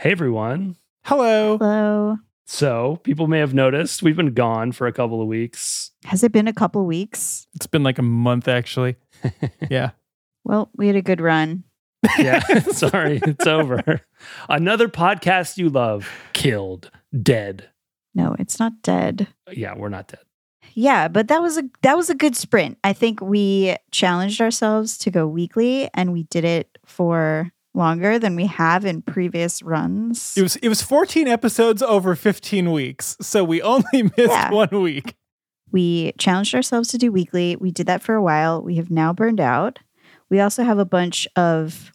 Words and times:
Hey 0.00 0.12
everyone. 0.12 0.76
Hello. 1.06 1.58
Hello. 1.58 2.18
So, 2.46 3.00
people 3.02 3.26
may 3.26 3.40
have 3.40 3.52
noticed 3.52 4.00
we've 4.00 4.14
been 4.14 4.32
gone 4.32 4.70
for 4.70 4.86
a 4.86 4.92
couple 4.92 5.20
of 5.20 5.26
weeks. 5.26 5.90
Has 6.04 6.22
it 6.22 6.30
been 6.30 6.46
a 6.46 6.52
couple 6.52 6.86
weeks? 6.86 7.48
It's 7.56 7.66
been 7.66 7.82
like 7.82 7.98
a 7.98 8.02
month 8.02 8.46
actually. 8.46 8.94
Yeah. 9.68 9.90
Well, 10.44 10.70
we 10.76 10.86
had 10.86 10.94
a 10.94 11.02
good 11.02 11.20
run. 11.20 11.64
Yeah, 12.16 12.38
sorry, 12.70 13.18
it's 13.24 13.48
over. 13.48 14.00
Another 14.48 14.86
podcast 14.86 15.56
you 15.58 15.68
love 15.68 16.08
killed, 16.32 16.92
dead. 17.20 17.68
No, 18.14 18.36
it's 18.38 18.60
not 18.60 18.80
dead. 18.82 19.26
Yeah, 19.50 19.74
we're 19.76 19.88
not 19.88 20.06
dead. 20.06 20.20
Yeah, 20.74 21.08
but 21.08 21.26
that 21.26 21.42
was 21.42 21.58
a 21.58 21.64
that 21.82 21.96
was 21.96 22.08
a 22.08 22.14
good 22.14 22.36
sprint. 22.36 22.78
I 22.84 22.92
think 22.92 23.20
we 23.20 23.74
challenged 23.90 24.40
ourselves 24.40 24.96
to 24.98 25.10
go 25.10 25.26
weekly 25.26 25.90
and 25.92 26.12
we 26.12 26.22
did 26.22 26.44
it 26.44 26.78
for 26.86 27.50
longer 27.74 28.18
than 28.18 28.34
we 28.36 28.46
have 28.46 28.84
in 28.84 29.02
previous 29.02 29.62
runs. 29.62 30.34
It 30.36 30.42
was 30.42 30.56
it 30.56 30.68
was 30.68 30.82
14 30.82 31.28
episodes 31.28 31.82
over 31.82 32.14
15 32.14 32.72
weeks. 32.72 33.16
So 33.20 33.44
we 33.44 33.62
only 33.62 33.84
missed 34.02 34.12
Yeah. 34.18 34.50
one 34.50 34.80
week. 34.82 35.14
We 35.70 36.12
challenged 36.18 36.54
ourselves 36.54 36.88
to 36.90 36.98
do 36.98 37.12
weekly. 37.12 37.56
We 37.56 37.70
did 37.70 37.86
that 37.86 38.02
for 38.02 38.14
a 38.14 38.22
while. 38.22 38.62
We 38.62 38.76
have 38.76 38.90
now 38.90 39.12
burned 39.12 39.40
out. 39.40 39.78
We 40.30 40.40
also 40.40 40.62
have 40.64 40.78
a 40.78 40.84
bunch 40.86 41.28
of 41.36 41.92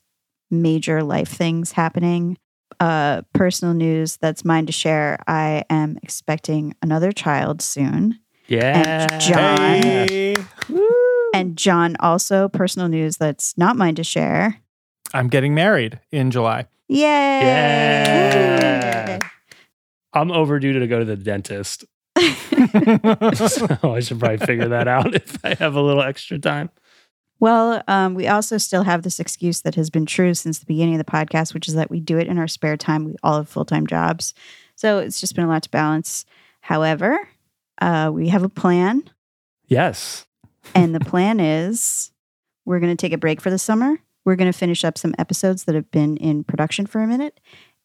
major 0.51 1.03
life 1.03 1.29
things 1.29 1.71
happening. 1.71 2.37
Uh, 2.79 3.21
personal 3.33 3.73
news 3.73 4.17
that's 4.17 4.43
mine 4.45 4.65
to 4.67 4.71
share. 4.71 5.17
I 5.27 5.63
am 5.69 5.97
expecting 6.03 6.75
another 6.81 7.11
child 7.11 7.61
soon. 7.61 8.19
Yeah. 8.47 9.09
And 9.11 9.21
John. 9.21 9.57
Hey. 9.57 10.35
And 11.33 11.57
John, 11.57 11.95
also 11.99 12.47
personal 12.49 12.87
news 12.89 13.17
that's 13.17 13.57
not 13.57 13.75
mine 13.75 13.95
to 13.95 14.03
share. 14.03 14.59
I'm 15.13 15.27
getting 15.27 15.53
married 15.53 15.99
in 16.11 16.31
July. 16.31 16.67
Yay! 16.87 16.99
Yeah. 17.45 19.19
I'm 20.13 20.31
overdue 20.31 20.79
to 20.79 20.87
go 20.87 20.99
to 20.99 21.05
the 21.05 21.15
dentist. 21.15 21.85
so 22.17 22.27
I 23.93 23.99
should 24.01 24.19
probably 24.19 24.37
figure 24.45 24.67
that 24.69 24.87
out 24.87 25.13
if 25.15 25.43
I 25.43 25.55
have 25.55 25.75
a 25.75 25.81
little 25.81 26.01
extra 26.03 26.37
time. 26.39 26.69
Well, 27.39 27.83
um, 27.87 28.13
we 28.13 28.27
also 28.27 28.57
still 28.57 28.83
have 28.83 29.03
this 29.03 29.19
excuse 29.19 29.61
that 29.61 29.75
has 29.75 29.89
been 29.89 30.05
true 30.05 30.33
since 30.33 30.59
the 30.59 30.65
beginning 30.65 30.95
of 30.95 31.05
the 31.05 31.11
podcast, 31.11 31.53
which 31.53 31.67
is 31.67 31.73
that 31.73 31.89
we 31.89 31.99
do 31.99 32.17
it 32.17 32.27
in 32.27 32.37
our 32.37 32.47
spare 32.47 32.77
time. 32.77 33.05
We 33.05 33.15
all 33.23 33.37
have 33.37 33.49
full 33.49 33.65
time 33.65 33.85
jobs. 33.87 34.33
So 34.75 34.99
it's 34.99 35.19
just 35.19 35.35
been 35.35 35.45
a 35.45 35.49
lot 35.49 35.63
to 35.63 35.69
balance. 35.69 36.25
However, 36.61 37.19
uh, 37.81 38.11
we 38.13 38.29
have 38.29 38.43
a 38.43 38.49
plan, 38.49 39.03
Yes. 39.67 40.25
and 40.73 40.95
the 40.95 40.99
plan 41.01 41.39
is 41.39 42.11
we're 42.65 42.79
going 42.79 42.95
to 42.95 43.01
take 43.01 43.11
a 43.13 43.17
break 43.17 43.41
for 43.41 43.49
the 43.49 43.57
summer. 43.59 43.97
We're 44.25 44.35
going 44.35 44.51
to 44.51 44.57
finish 44.57 44.83
up 44.85 44.97
some 44.97 45.13
episodes 45.17 45.65
that 45.65 45.75
have 45.75 45.91
been 45.91 46.17
in 46.17 46.43
production 46.43 46.85
for 46.85 47.01
a 47.01 47.07
minute. 47.07 47.39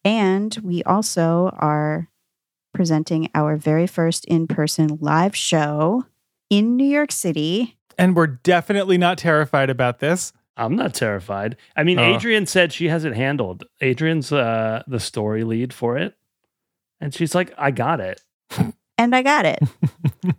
And 0.05 0.57
we 0.63 0.83
also 0.85 1.51
are 1.59 2.09
presenting 2.73 3.29
our 3.35 3.57
very 3.57 3.87
first 3.87 4.25
in 4.27 4.47
person 4.47 4.99
live 5.01 5.35
show 5.35 6.05
in 6.51 6.77
New 6.77 6.85
York 6.87 7.11
City. 7.13 7.77
And 7.99 8.15
we're 8.15 8.27
definitely 8.29 8.99
not 8.99 9.19
terrified 9.19 9.71
about 9.71 9.99
this. 9.99 10.33
I'm 10.57 10.77
not 10.77 10.95
terrified. 10.95 11.57
I 11.77 11.83
mean, 11.85 11.99
Oh. 11.99 12.15
Adrian 12.17 12.47
said 12.47 12.73
she 12.73 12.89
has 12.89 13.05
it 13.05 13.15
handled. 13.15 13.65
Adrian's 13.81 14.33
uh, 14.33 14.83
the 14.87 15.01
story 15.01 15.45
lead 15.45 15.73
for 15.73 15.97
it. 15.99 16.15
And 17.01 17.15
she's 17.15 17.35
like, 17.35 17.53
I 17.59 17.71
got 17.71 18.01
it. 18.01 18.23
And 19.01 19.15
I 19.15 19.23
got 19.23 19.47
it. 19.47 19.61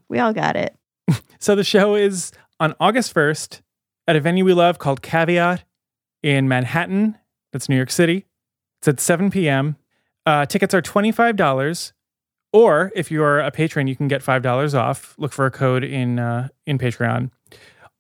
we 0.09 0.19
all 0.19 0.33
got 0.33 0.57
it. 0.57 0.75
So 1.39 1.55
the 1.55 1.63
show 1.63 1.95
is 1.95 2.33
on 2.59 2.75
August 2.81 3.15
1st 3.15 3.61
at 4.09 4.17
a 4.17 4.19
venue 4.19 4.43
we 4.43 4.51
love 4.53 4.77
called 4.79 5.01
Caveat 5.01 5.63
in 6.23 6.47
Manhattan. 6.47 7.17
That's 7.51 7.69
New 7.69 7.75
York 7.75 7.91
City. 7.91 8.25
It's 8.79 8.87
at 8.87 8.99
7 8.99 9.31
p.m. 9.31 9.75
Uh, 10.25 10.45
tickets 10.45 10.73
are 10.73 10.81
$25. 10.81 11.91
Or 12.51 12.91
if 12.95 13.11
you're 13.11 13.39
a 13.39 13.51
patron, 13.51 13.87
you 13.87 13.95
can 13.95 14.07
get 14.07 14.23
$5 14.23 14.73
off. 14.73 15.15
Look 15.17 15.33
for 15.33 15.45
a 15.45 15.51
code 15.51 15.83
in 15.83 16.17
uh, 16.17 16.47
in 16.65 16.77
Patreon. 16.79 17.29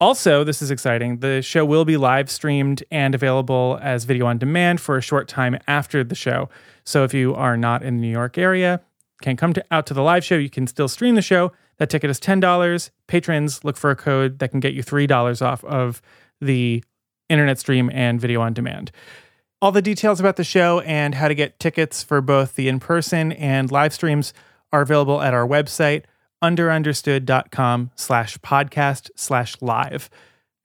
Also, 0.01 0.45
this 0.45 0.61
is 0.61 0.71
exciting. 0.71 1.17
The 1.19 1.41
show 1.41 1.65
will 1.65 1.83
be 1.83 1.97
live 1.97 2.31
streamed 2.31 2.83
and 2.89 3.13
available 3.13 3.77
as 3.81 4.05
video 4.05 4.25
on 4.27 4.37
demand 4.37 4.79
for 4.79 4.97
a 4.97 5.01
short 5.01 5.27
time 5.27 5.57
after 5.67 6.05
the 6.05 6.15
show. 6.15 6.49
So 6.85 7.03
if 7.03 7.13
you 7.13 7.35
are 7.35 7.57
not 7.57 7.83
in 7.83 7.97
the 7.97 8.01
New 8.01 8.11
York 8.11 8.37
area, 8.37 8.81
can't 9.21 9.37
come 9.37 9.51
to, 9.53 9.65
out 9.71 9.85
to 9.87 9.93
the 9.93 10.01
live 10.01 10.23
show, 10.23 10.35
you 10.35 10.49
can 10.49 10.67
still 10.67 10.87
stream 10.87 11.15
the 11.15 11.21
show. 11.21 11.51
That 11.77 11.89
ticket 11.89 12.09
is 12.09 12.19
$10. 12.19 12.89
Patrons 13.07 13.65
look 13.65 13.75
for 13.75 13.91
a 13.91 13.95
code 13.95 14.39
that 14.39 14.51
can 14.51 14.61
get 14.61 14.73
you 14.73 14.83
$3 14.83 15.45
off 15.45 15.65
of 15.65 16.01
the 16.39 16.81
internet 17.29 17.59
stream 17.59 17.89
and 17.93 18.19
video 18.19 18.41
on 18.41 18.53
demand. 18.53 18.91
All 19.61 19.71
the 19.71 19.81
details 19.81 20.19
about 20.19 20.35
the 20.37 20.43
show 20.43 20.79
and 20.81 21.15
how 21.15 21.27
to 21.27 21.35
get 21.35 21.59
tickets 21.59 22.01
for 22.01 22.21
both 22.21 22.55
the 22.55 22.67
in 22.67 22.79
person 22.79 23.31
and 23.33 23.71
live 23.71 23.93
streams 23.93 24.33
are 24.71 24.81
available 24.81 25.21
at 25.21 25.33
our 25.33 25.45
website, 25.47 26.03
underunderstood.com 26.43 27.91
slash 27.95 28.37
podcast 28.39 29.09
slash 29.15 29.55
live. 29.61 30.09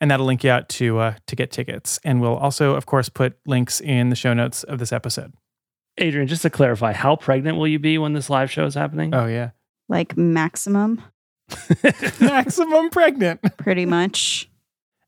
And 0.00 0.10
that'll 0.10 0.26
link 0.26 0.44
you 0.44 0.50
out 0.50 0.69
to 0.70 0.98
uh, 0.98 1.14
to 1.26 1.36
get 1.36 1.50
tickets. 1.50 1.98
And 2.04 2.20
we'll 2.20 2.36
also, 2.36 2.74
of 2.74 2.84
course, 2.86 3.08
put 3.08 3.36
links 3.47 3.80
in 3.80 4.10
the 4.10 4.16
show 4.16 4.34
notes 4.34 4.62
of 4.64 4.78
this 4.78 4.92
episode. 4.92 5.32
Adrian, 5.98 6.26
just 6.28 6.42
to 6.42 6.50
clarify, 6.50 6.92
how 6.92 7.16
pregnant 7.16 7.56
will 7.56 7.69
you 7.69 7.78
be 7.78 7.97
when 7.98 8.12
this 8.12 8.28
live 8.28 8.50
show 8.50 8.66
is 8.66 8.74
happening? 8.74 9.14
Oh, 9.14 9.26
yeah. 9.26 9.50
Like 9.88 10.16
maximum, 10.16 11.03
Maximum 12.20 12.91
pregnant. 12.91 13.41
pretty 13.58 13.86
much. 13.86 14.50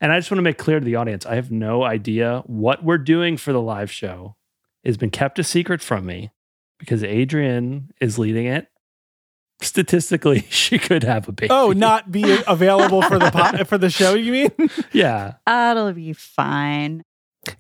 And 0.07 0.13
I 0.13 0.21
just 0.21 0.31
want 0.31 0.39
to 0.39 0.43
make 0.43 0.57
clear 0.57 0.79
to 0.79 0.85
the 0.85 0.95
audience, 0.95 1.27
I 1.27 1.35
have 1.35 1.51
no 1.51 1.83
idea 1.83 2.45
what 2.47 2.85
we're 2.85 2.97
doing 2.97 3.37
for 3.37 3.53
the 3.53 3.61
live 3.61 3.91
show. 3.91 4.37
It's 4.85 4.97
been 4.97 5.11
kept 5.11 5.41
a 5.41 5.43
secret 5.43 5.83
from 5.83 6.07
me 6.07 6.31
because 6.79 7.03
Adrian 7.03 7.91
is 8.01 8.17
leading 8.17 8.47
it. 8.47 8.69
Statistically, 9.61 10.47
she 10.49 10.79
could 10.79 11.03
have 11.03 11.27
a 11.27 11.33
baby. 11.33 11.51
Oh, 11.51 11.73
not 11.73 12.13
be 12.13 12.39
available 12.47 13.03
for 13.03 13.19
the 13.19 13.33
po- 13.33 13.65
for 13.65 13.79
the 13.79 13.91
show, 13.91 14.15
you 14.15 14.31
mean? 14.31 14.71
yeah. 14.93 15.33
That'll 15.45 15.93
be 15.93 16.13
fine. 16.13 17.03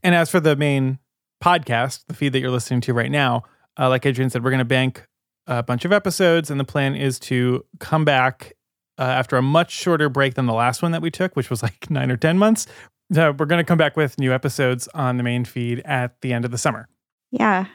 And 0.05 0.15
as 0.15 0.31
for 0.31 0.39
the 0.39 0.55
main 0.55 1.01
podcast, 1.43 2.05
the 2.07 2.15
feed 2.15 2.33
that 2.33 2.39
you're 2.39 2.53
listening 2.53 2.81
to 2.83 2.95
right 2.95 3.11
now, 3.11 3.43
uh, 3.77 3.89
like 3.89 4.07
Adrian 4.07 4.31
said, 4.31 4.45
we're 4.45 4.51
going 4.51 4.59
to 4.59 4.65
bank 4.65 5.05
a 5.49 5.65
bunch 5.65 5.85
of 5.85 5.91
episodes, 5.91 6.49
and 6.49 6.61
the 6.61 6.65
plan 6.65 6.95
is 6.95 7.19
to 7.19 7.65
come 7.81 8.05
back 8.05 8.53
uh, 8.99 9.03
after 9.03 9.37
a 9.37 9.43
much 9.43 9.71
shorter 9.71 10.09
break 10.09 10.35
than 10.35 10.47
the 10.47 10.55
last 10.55 10.83
one 10.83 10.93
that 10.93 11.03
we 11.03 11.11
took, 11.11 11.37
which 11.37 11.51
was 11.51 11.63
like 11.63 11.91
nine 11.91 12.11
or 12.11 12.17
10 12.17 12.39
months. 12.39 12.67
So 13.13 13.33
we're 13.33 13.47
going 13.47 13.59
to 13.61 13.65
come 13.65 13.79
back 13.79 13.97
with 13.97 14.19
new 14.19 14.33
episodes 14.33 14.89
on 14.95 15.17
the 15.17 15.23
main 15.23 15.45
feed 15.45 15.81
at 15.85 16.21
the 16.23 16.33
end 16.33 16.45
of 16.45 16.51
the 16.51 16.59
summer. 16.59 16.89
Yeah. 17.31 17.67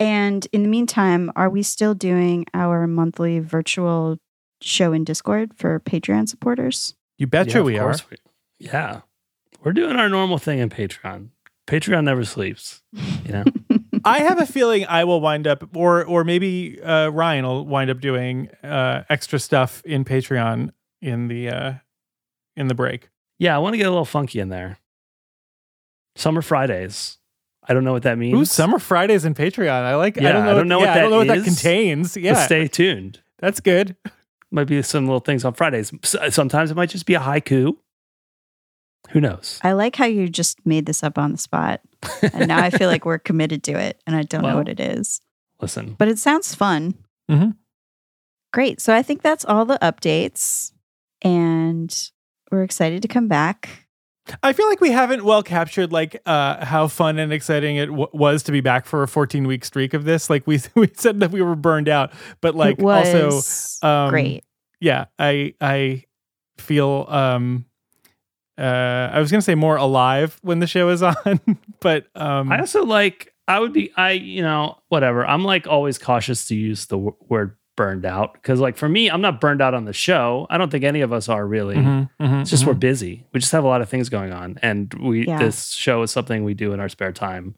And 0.00 0.46
in 0.52 0.62
the 0.64 0.68
meantime, 0.68 1.30
are 1.36 1.48
we 1.48 1.62
still 1.62 1.94
doing 1.94 2.46
our 2.54 2.86
monthly 2.88 3.38
virtual 3.38 4.18
show 4.60 4.92
in 4.92 5.04
Discord 5.04 5.52
for 5.56 5.78
Patreon 5.80 6.28
supporters? 6.28 6.94
You 7.18 7.26
betcha 7.28 7.58
Yeah, 7.58 7.62
we 7.62 7.78
are. 7.78 7.94
we- 8.10 8.16
yeah. 8.58 9.02
We're 9.62 9.72
doing 9.72 9.96
our 9.96 10.08
normal 10.08 10.38
thing 10.38 10.58
in 10.58 10.70
Patreon. 10.70 11.28
Patreon 11.68 12.02
never 12.04 12.24
sleeps. 12.24 12.82
You 13.24 13.32
know? 13.32 13.44
I 14.04 14.18
have 14.20 14.40
a 14.40 14.46
feeling 14.46 14.86
I 14.86 15.04
will 15.04 15.20
wind 15.20 15.46
up, 15.46 15.76
or 15.76 16.04
or 16.04 16.24
maybe 16.24 16.80
uh, 16.82 17.08
Ryan 17.08 17.44
will 17.46 17.64
wind 17.66 17.90
up 17.90 18.00
doing 18.00 18.48
uh, 18.62 19.04
extra 19.08 19.38
stuff 19.38 19.82
in 19.84 20.04
Patreon 20.04 20.70
in 21.00 21.28
the 21.28 21.48
uh, 21.48 21.72
in 22.56 22.68
the 22.68 22.74
break. 22.74 23.08
yeah, 23.38 23.54
I 23.54 23.58
want 23.58 23.74
to 23.74 23.78
get 23.78 23.86
a 23.86 23.90
little 23.90 24.04
funky 24.04 24.38
in 24.40 24.48
there. 24.48 24.78
Summer 26.16 26.42
Fridays. 26.42 27.18
I 27.66 27.74
don't 27.74 27.84
know 27.84 27.92
what 27.92 28.02
that 28.02 28.18
means. 28.18 28.36
Ooh, 28.38 28.44
summer 28.44 28.78
Fridays 28.78 29.24
in 29.24 29.34
Patreon. 29.34 29.70
I 29.70 29.94
like. 29.96 30.18
I 30.18 30.22
Yeah, 30.22 30.32
don't 30.32 30.44
know. 30.44 30.50
I 30.50 30.54
don't 30.54 30.68
know 30.68 30.78
what 30.80 30.84
yeah, 30.86 30.92
I 30.94 30.98
don't 30.98 31.04
that 31.04 31.10
know 31.10 31.18
what 31.18 31.26
that 31.28 31.44
contains. 31.44 32.14
But 32.14 32.22
Yeah, 32.22 32.44
stay 32.46 32.66
tuned. 32.68 33.20
that's 33.38 33.60
good. 33.60 33.96
Might 34.50 34.66
be 34.66 34.82
some 34.82 35.06
little 35.06 35.20
things 35.20 35.44
on 35.44 35.54
Fridays. 35.54 35.92
S- 36.02 36.34
Sometimes 36.34 36.70
it 36.70 36.76
might 36.76 36.90
just 36.90 37.06
be 37.06 37.14
a 37.14 37.20
haiku. 37.20 37.76
Who 39.10 39.20
knows? 39.20 39.60
I 39.62 39.72
like 39.72 39.96
how 39.96 40.06
you 40.06 40.28
just 40.28 40.64
made 40.64 40.86
this 40.86 41.02
up 41.02 41.18
on 41.18 41.32
the 41.32 41.38
spot. 41.38 41.80
And 42.32 42.48
now 42.48 42.62
I 42.62 42.70
feel 42.70 42.88
like 42.88 43.04
we're 43.04 43.18
committed 43.18 43.62
to 43.64 43.72
it 43.72 44.00
and 44.06 44.16
I 44.16 44.22
don't 44.22 44.42
know 44.42 44.56
what 44.56 44.68
it 44.68 44.80
is. 44.80 45.20
Listen, 45.60 45.94
But 45.98 46.08
it 46.08 46.18
sounds 46.18 46.54
fun. 46.54 46.94
Mhm. 47.30 47.56
Great. 48.52 48.80
So 48.80 48.94
I 48.94 49.02
think 49.02 49.22
that's 49.22 49.44
all 49.44 49.64
the 49.64 49.78
updates. 49.82 50.72
And 51.22 51.94
we're 52.50 52.62
excited 52.64 53.02
to 53.02 53.08
come 53.08 53.28
back. 53.28 53.86
I 54.42 54.52
feel 54.52 54.68
like 54.68 54.80
we 54.80 54.92
haven't 54.92 55.24
well 55.24 55.42
captured 55.42 55.92
like 55.92 56.20
uh, 56.26 56.64
how 56.64 56.86
fun 56.86 57.18
and 57.18 57.32
exciting 57.32 57.76
it 57.76 57.86
w- 57.86 58.08
was 58.12 58.42
to 58.44 58.52
be 58.52 58.60
back 58.60 58.86
for 58.86 59.02
a 59.02 59.08
14 59.08 59.46
week 59.46 59.64
streak 59.64 59.94
of 59.94 60.04
this. 60.04 60.30
Like 60.30 60.46
we 60.46 60.60
we 60.76 60.90
said 60.94 61.20
that 61.20 61.32
we 61.32 61.42
were 61.42 61.56
burned 61.56 61.88
out, 61.88 62.12
but 62.40 62.54
like 62.54 62.78
it 62.78 62.84
was 62.84 63.80
also 63.82 63.86
um, 63.86 64.10
great. 64.10 64.44
yeah, 64.80 65.06
I 65.18 65.54
I 65.60 66.04
feel 66.58 67.06
um 67.08 67.64
uh 68.58 69.10
I 69.12 69.18
was 69.20 69.30
gonna 69.30 69.42
say 69.42 69.54
more 69.54 69.76
alive 69.76 70.38
when 70.42 70.58
the 70.60 70.66
show 70.66 70.88
is 70.90 71.02
on, 71.02 71.40
but 71.80 72.06
um 72.14 72.52
I 72.52 72.60
also 72.60 72.84
like, 72.84 73.32
I 73.48 73.58
would 73.60 73.72
be, 73.72 73.92
I, 73.96 74.12
you 74.12 74.42
know, 74.42 74.78
whatever. 74.88 75.26
I'm 75.26 75.44
like 75.44 75.66
always 75.66 75.98
cautious 75.98 76.46
to 76.48 76.54
use 76.54 76.86
the 76.86 76.96
w- 76.96 77.16
word 77.28 77.56
burned 77.74 78.04
out 78.04 78.34
because, 78.34 78.60
like, 78.60 78.76
for 78.76 78.88
me, 78.88 79.08
I'm 79.10 79.22
not 79.22 79.40
burned 79.40 79.62
out 79.62 79.72
on 79.74 79.86
the 79.86 79.94
show. 79.94 80.46
I 80.50 80.58
don't 80.58 80.70
think 80.70 80.84
any 80.84 81.00
of 81.00 81.10
us 81.12 81.28
are 81.30 81.44
really. 81.46 81.76
mhm, 81.76 82.10
mhm, 82.20 82.40
It's 82.42 82.50
just 82.50 82.64
mhm. 82.64 82.68
we're 82.68 82.74
busy. 82.74 83.26
We 83.32 83.40
just 83.40 83.52
have 83.52 83.64
a 83.64 83.66
lot 83.66 83.80
of 83.80 83.88
things 83.88 84.08
going 84.10 84.32
on, 84.32 84.58
and 84.62 84.92
we 84.94 85.26
Yeah. 85.26 85.38
this 85.38 85.70
show 85.72 86.02
is 86.02 86.10
something 86.10 86.44
we 86.44 86.52
do 86.54 86.72
in 86.74 86.80
our 86.80 86.88
spare 86.90 87.12
time, 87.12 87.54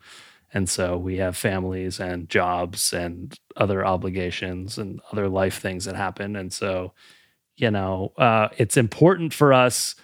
And 0.56 0.68
so 0.68 0.96
we 0.96 1.16
have 1.16 1.36
families 1.36 1.98
and 1.98 2.28
jobs 2.30 2.92
and 2.92 3.36
other 3.56 3.84
obligations 3.84 4.78
and 4.78 5.00
other 5.10 5.28
life 5.28 5.58
things 5.60 5.84
that 5.86 5.96
happen. 5.96 6.36
And 6.36 6.52
so, 6.52 6.92
you 7.56 7.72
know, 7.72 8.12
uh, 8.16 8.48
it's 8.56 8.76
important 8.76 9.34
for 9.34 9.52
us 9.52 9.96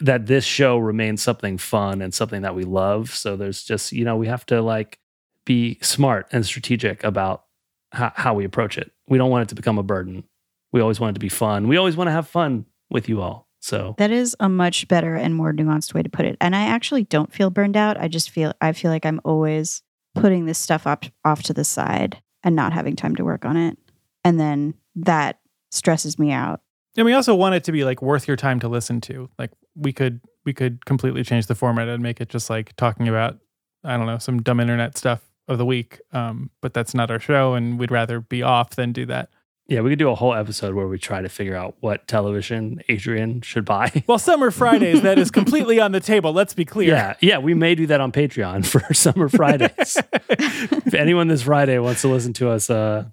that 0.00 0.26
this 0.26 0.44
show 0.44 0.78
remains 0.78 1.22
something 1.22 1.58
fun 1.58 2.02
and 2.02 2.12
something 2.12 2.42
that 2.42 2.54
we 2.54 2.64
love. 2.64 3.10
So 3.10 3.36
there's 3.36 3.62
just, 3.62 3.92
you 3.92 4.04
know, 4.04 4.16
we 4.16 4.26
have 4.26 4.46
to 4.46 4.62
like 4.62 4.98
be 5.44 5.78
smart 5.82 6.28
and 6.32 6.44
strategic 6.46 7.04
about 7.04 7.44
how, 7.92 8.12
how 8.14 8.34
we 8.34 8.44
approach 8.44 8.78
it. 8.78 8.90
We 9.06 9.18
don't 9.18 9.30
want 9.30 9.42
it 9.42 9.48
to 9.50 9.54
become 9.54 9.78
a 9.78 9.82
burden. 9.82 10.24
We 10.72 10.80
always 10.80 10.98
want 10.98 11.10
it 11.10 11.14
to 11.14 11.20
be 11.20 11.28
fun. 11.28 11.68
We 11.68 11.76
always 11.76 11.96
want 11.96 12.08
to 12.08 12.12
have 12.12 12.26
fun 12.26 12.66
with 12.90 13.08
you 13.08 13.20
all. 13.20 13.48
So 13.60 13.94
That 13.98 14.10
is 14.10 14.34
a 14.40 14.48
much 14.48 14.88
better 14.88 15.14
and 15.14 15.34
more 15.34 15.52
nuanced 15.52 15.94
way 15.94 16.02
to 16.02 16.08
put 16.08 16.26
it. 16.26 16.36
And 16.40 16.56
I 16.56 16.62
actually 16.62 17.04
don't 17.04 17.32
feel 17.32 17.48
burned 17.50 17.76
out. 17.76 17.96
I 17.96 18.08
just 18.08 18.30
feel 18.30 18.52
I 18.60 18.72
feel 18.72 18.90
like 18.90 19.06
I'm 19.06 19.20
always 19.24 19.82
putting 20.16 20.46
this 20.46 20.58
stuff 20.58 20.86
up 20.86 21.04
off 21.24 21.44
to 21.44 21.54
the 21.54 21.64
side 21.64 22.20
and 22.42 22.56
not 22.56 22.72
having 22.72 22.96
time 22.96 23.14
to 23.16 23.24
work 23.24 23.44
on 23.44 23.56
it. 23.56 23.78
And 24.24 24.40
then 24.40 24.74
that 24.96 25.38
stresses 25.70 26.18
me 26.18 26.32
out. 26.32 26.60
And 26.96 27.06
we 27.06 27.12
also 27.14 27.34
want 27.34 27.54
it 27.54 27.64
to 27.64 27.72
be 27.72 27.84
like 27.84 28.02
worth 28.02 28.28
your 28.28 28.36
time 28.36 28.60
to 28.60 28.68
listen 28.68 29.00
to. 29.02 29.30
Like 29.38 29.50
we 29.74 29.92
could 29.92 30.20
we 30.44 30.52
could 30.52 30.84
completely 30.84 31.22
change 31.24 31.46
the 31.46 31.54
format 31.54 31.88
and 31.88 32.02
make 32.02 32.20
it 32.20 32.28
just 32.28 32.50
like 32.50 32.74
talking 32.76 33.08
about 33.08 33.38
I 33.84 33.96
don't 33.96 34.06
know 34.06 34.18
some 34.18 34.42
dumb 34.42 34.60
internet 34.60 34.96
stuff 34.98 35.22
of 35.48 35.58
the 35.58 35.66
week. 35.66 36.00
Um, 36.12 36.50
but 36.60 36.74
that's 36.74 36.94
not 36.94 37.10
our 37.10 37.18
show, 37.20 37.54
and 37.54 37.78
we'd 37.78 37.90
rather 37.90 38.20
be 38.20 38.42
off 38.42 38.76
than 38.76 38.92
do 38.92 39.06
that. 39.06 39.30
yeah, 39.66 39.80
we 39.80 39.90
could 39.90 39.98
do 39.98 40.10
a 40.10 40.14
whole 40.14 40.34
episode 40.34 40.74
where 40.74 40.86
we 40.86 40.98
try 40.98 41.22
to 41.22 41.28
figure 41.28 41.56
out 41.56 41.76
what 41.80 42.06
television 42.06 42.80
Adrian 42.88 43.40
should 43.40 43.64
buy. 43.64 43.90
Well, 44.06 44.18
summer 44.18 44.50
Fridays 44.50 45.02
that 45.02 45.18
is 45.18 45.30
completely 45.30 45.80
on 45.80 45.92
the 45.92 46.00
table. 46.00 46.32
Let's 46.32 46.52
be 46.54 46.64
clear. 46.64 46.88
Yeah, 46.90 47.14
yeah, 47.20 47.38
we 47.38 47.54
may 47.54 47.74
do 47.74 47.86
that 47.86 48.00
on 48.00 48.12
Patreon 48.12 48.66
for 48.88 48.92
Summer 48.94 49.28
Fridays. 49.28 49.96
if 50.28 50.94
anyone 50.94 51.28
this 51.28 51.42
Friday 51.42 51.78
wants 51.78 52.02
to 52.02 52.08
listen 52.08 52.32
to 52.34 52.50
us 52.50 52.68
uh, 52.70 53.06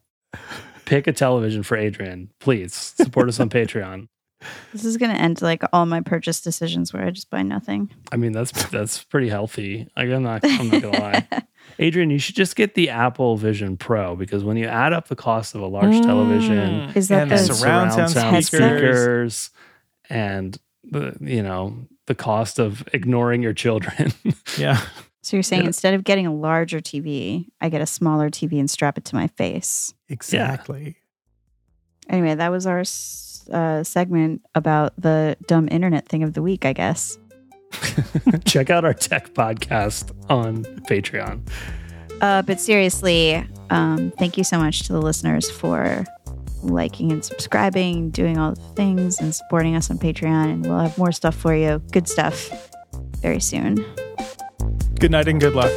pick 0.89 1.07
a 1.07 1.13
television 1.13 1.63
for 1.63 1.77
Adrian, 1.77 2.31
please 2.39 2.73
support 2.73 3.29
us 3.29 3.39
on 3.39 3.49
Patreon. 3.59 4.07
This 4.71 4.85
is 4.85 4.97
going 4.97 5.13
to 5.13 5.21
end 5.21 5.41
like 5.41 5.63
all 5.73 5.85
my 5.85 6.01
purchase 6.01 6.41
decisions 6.41 6.93
where 6.93 7.03
I 7.05 7.11
just 7.11 7.29
buy 7.29 7.43
nothing. 7.43 7.89
I 8.11 8.15
mean, 8.17 8.31
that's 8.31 8.51
that's 8.69 9.03
pretty 9.03 9.29
healthy. 9.29 9.87
Like, 9.97 10.09
I'm 10.09 10.23
not, 10.23 10.41
I'm 10.43 10.69
not 10.69 10.81
gonna 10.81 10.99
lie. 10.99 11.27
Adrian, 11.79 12.09
you 12.09 12.19
should 12.19 12.35
just 12.35 12.55
get 12.55 12.73
the 12.73 12.89
Apple 12.89 13.37
Vision 13.37 13.77
Pro 13.77 14.15
because 14.15 14.43
when 14.43 14.57
you 14.57 14.65
add 14.65 14.91
up 14.93 15.07
the 15.07 15.15
cost 15.15 15.55
of 15.55 15.61
a 15.61 15.67
large 15.67 16.01
television, 16.01 16.57
mm. 16.57 16.95
Is 16.95 17.09
that 17.09 17.23
and 17.23 17.31
the 17.31 17.35
the 17.35 17.53
surround, 17.53 17.91
sound, 17.93 18.13
headset? 18.13 18.43
speakers. 18.45 19.51
and 20.09 20.57
the 20.83 21.15
you 21.21 21.43
know 21.43 21.75
the 22.07 22.15
cost 22.15 22.59
of 22.59 22.87
ignoring 22.93 23.43
your 23.43 23.53
children. 23.53 24.13
Yeah. 24.57 24.81
So 25.21 25.35
you're 25.35 25.43
saying 25.43 25.63
Yeah. 25.63 25.67
instead 25.67 25.93
of 25.93 26.03
getting 26.05 26.25
a 26.25 26.33
larger 26.33 26.79
TV, 26.79 27.45
I 27.61 27.67
get 27.69 27.81
a 27.81 27.85
smaller 27.85 28.29
TV 28.29 28.57
and 28.59 28.69
strap 28.69 28.97
it 28.97 29.05
to 29.05 29.15
my 29.15 29.27
face. 29.27 29.93
Exactly. 30.09 30.97
Anyway, 32.09 32.35
that 32.35 32.49
was 32.49 32.65
our 32.65 32.83
uh, 33.51 33.83
segment 33.83 34.41
about 34.55 34.93
the 34.99 35.37
dumb 35.47 35.67
internet 35.71 36.07
thing 36.07 36.23
of 36.23 36.33
the 36.33 36.41
week, 36.41 36.65
I 36.65 36.73
guess. 36.73 37.17
Check 38.45 38.69
out 38.69 38.83
our 38.83 38.93
tech 38.93 39.33
podcast 39.33 40.11
on 40.29 40.63
Patreon. 40.89 41.47
Uh, 42.21 42.41
but 42.41 42.59
seriously, 42.59 43.47
um, 43.69 44.11
thank 44.17 44.37
you 44.37 44.43
so 44.43 44.57
much 44.57 44.83
to 44.87 44.93
the 44.93 45.01
listeners 45.01 45.49
for 45.49 46.03
liking 46.63 47.11
and 47.11 47.23
subscribing, 47.23 48.09
doing 48.09 48.37
all 48.37 48.53
the 48.53 48.61
things, 48.75 49.19
and 49.19 49.33
supporting 49.33 49.75
us 49.75 49.89
on 49.89 49.97
Patreon. 49.97 50.45
And 50.45 50.65
we'll 50.65 50.79
have 50.79 50.97
more 50.97 51.11
stuff 51.11 51.35
for 51.35 51.55
you. 51.55 51.79
Good 51.91 52.07
stuff 52.07 52.69
very 53.21 53.39
soon. 53.39 53.85
Good 54.99 55.11
night 55.11 55.27
and 55.27 55.39
good 55.39 55.53
luck. 55.53 55.71